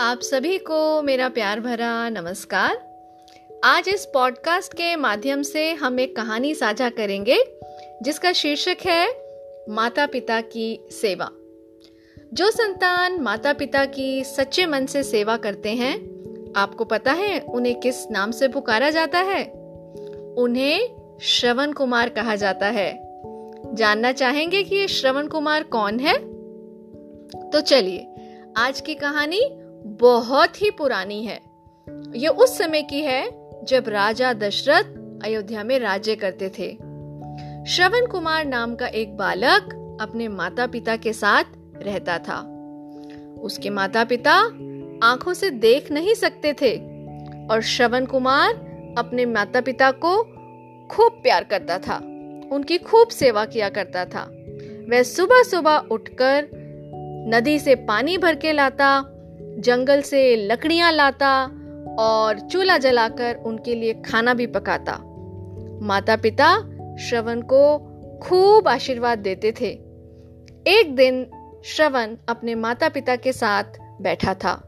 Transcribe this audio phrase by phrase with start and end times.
[0.00, 2.84] आप सभी को मेरा प्यार भरा नमस्कार।
[3.64, 7.44] आज इस पॉडकास्ट के माध्यम से हम एक कहानी साझा करेंगे,
[8.02, 9.08] जिसका शीर्षक है
[9.68, 11.30] माता पिता की सेवा।
[12.34, 15.96] जो संतान माता पिता की सच्चे मन से सेवा करते हैं,
[16.56, 19.44] आपको पता है उन्हें किस नाम से पुकारा जाता है?
[20.38, 20.88] उन्हें
[21.22, 22.98] श्रवण कुमार कहा जाता है।
[23.74, 26.18] जानना चाहेंगे कि ये श्रवण कुमार कौन है?
[27.50, 28.06] तो चलिए,
[28.56, 31.40] आज की कहानी बहुत ही पुरानी है।
[32.16, 33.30] ये उस समय की है
[33.64, 34.84] जब राजा दशरथ
[35.24, 36.72] अयोध्या में राज्य करते थे।
[37.66, 41.44] श्रवण कुमार नाम का एक बालक अपने माता पिता के साथ
[41.76, 42.40] रहता था।
[43.42, 44.32] उसके माता पिता
[45.06, 46.76] आँखों से देख नहीं सकते थे
[47.46, 48.54] और श्रवण कुमार
[48.98, 50.22] अपने माता पिता को
[50.86, 51.96] खूब प्यार करता था।
[52.52, 54.22] उनकी खूब सेवा किया करता था।
[54.90, 56.48] वह सुबह सुबह उठकर
[57.28, 59.09] नदी से पानी भर के लाता
[59.60, 61.44] जंगल से लकड़ियाँ लाता
[61.98, 64.92] और चूल्हा जलाकर उनके लिए खाना भी पकाता।
[65.82, 66.56] माता पिता
[66.96, 67.78] श्रवण को
[68.22, 69.66] खूब आशीर्वाद देते थे।
[70.66, 71.30] एक दिन
[71.64, 73.64] श्रवण अपने माता पिता के साथ
[74.00, 74.66] बैठा था।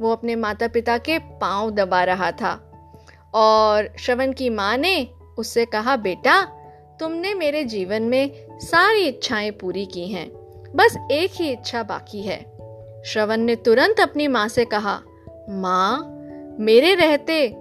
[0.00, 2.72] वो अपने माता पिता के पाँव दबा रहा था
[3.34, 5.08] और श्रवण की माँ ने
[5.38, 6.42] उससे कहा, बेटा,
[7.00, 10.30] तुमने मेरे जीवन में सारी इच्छाएँ पूरी की हैं।
[10.76, 12.53] बस एक ही इच्छा बाकी है।
[13.04, 15.00] श्रवण ने तुरंत अपनी माँ से कहा,
[15.50, 16.10] माँ,
[16.60, 17.56] मेरे रहते,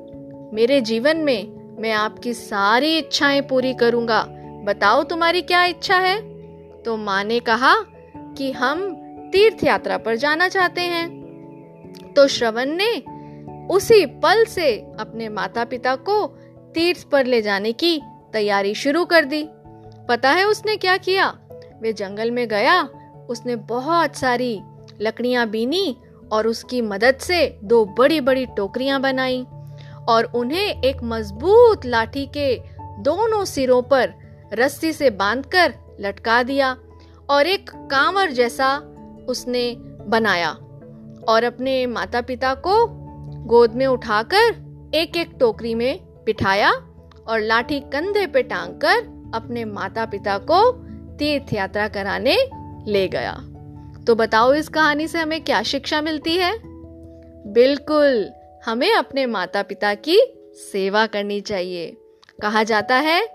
[0.54, 4.28] मेरे जीवन में मैं आपकी सारी इच्छाएँ पूरी करूँगा।
[4.64, 6.22] बताओ तुम्हारी क्या इच्छा है?
[6.82, 7.76] तो माँ ने कहा
[8.18, 8.96] कि हम
[9.32, 11.24] तीर्थ यात्रा पर जाना चाहते हैं।
[12.16, 13.04] तो श्रवण ने
[13.74, 16.28] उसी पल से अपने माता पिता को
[16.76, 18.02] तीर्थ पर ले जाने की
[18.34, 19.48] तैयारी शुरू कर दी।
[20.10, 21.40] पता है उसने क्या किया?
[21.82, 22.90] वे जंगल में गया,
[23.30, 24.62] उसने बहुत सारी
[25.02, 25.98] लकड़ियाँ बीनी
[26.32, 29.46] और उसकी मदद से दो बड़ी बड़ी टोकरियाँ बनाई
[30.10, 32.62] और उन्हें एक मज़बूत लाठी के
[33.00, 34.14] दोनों सिरों पर
[34.54, 36.78] रस्सी से बांधकर लटका दिया
[37.30, 38.78] और एक कांवर जैसा
[39.30, 39.76] उसने
[40.08, 40.52] बनाया
[41.28, 42.88] और अपने माता पिता को
[43.46, 44.64] गोद में उठाकर
[44.96, 46.72] एक एक टोकरी में बिठाया
[47.28, 48.98] और लाठी कंधे पे टांग कर
[49.36, 50.72] अपने माता पिता को
[51.18, 52.38] तीर्थ यात्रा कराने
[52.88, 53.34] ले गया।
[54.08, 56.60] तो बताओ इस कहानी से हमें क्या शिक्षा मिलती है?
[57.54, 58.32] बिल्कुल,
[58.66, 60.20] हमें अपने माता पिता की
[60.56, 61.98] सेवा करनी चाहिए।
[62.42, 63.28] कहा जाता है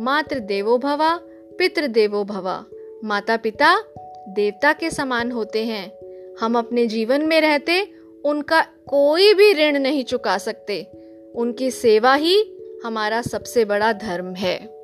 [0.00, 1.20] मात्र देवो भवा,
[1.58, 2.64] पितृ देवो भवा।
[3.04, 3.82] माता पिता
[4.28, 5.92] देवता के समान होते हैं।
[6.40, 7.92] हम अपने जीवन में रहते,
[8.24, 10.86] उनका कोई भी ऋण नहीं चुका सकते।
[11.34, 14.75] उनकी सेवा ही हमारा सबसे बड़ा धर्म है।